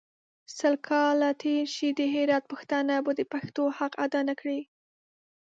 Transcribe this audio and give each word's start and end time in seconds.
سل 0.57 0.73
کاله 0.87 1.29
تېر 1.41 1.65
سي 1.75 1.87
د 1.99 2.01
هرات 2.13 2.43
پښتانه 2.51 2.95
به 3.05 3.11
د 3.19 3.21
پښتو 3.33 3.63
حق 3.77 3.93
اداء 4.05 4.23
نکړي. 4.29 4.59